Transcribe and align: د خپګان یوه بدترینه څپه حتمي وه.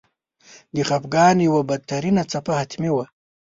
د 0.75 0.77
خپګان 0.87 1.37
یوه 1.47 1.61
بدترینه 1.69 2.23
څپه 2.31 2.53
حتمي 2.59 2.91
وه. 2.93 3.05